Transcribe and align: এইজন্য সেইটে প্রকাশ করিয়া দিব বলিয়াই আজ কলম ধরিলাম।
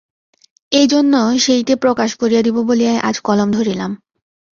এইজন্য 0.71 1.13
সেইটে 1.37 1.73
প্রকাশ 1.75 2.09
করিয়া 2.15 2.41
দিব 2.41 2.57
বলিয়াই 2.61 2.99
আজ 2.99 3.15
কলম 3.19 3.49
ধরিলাম। 3.51 3.91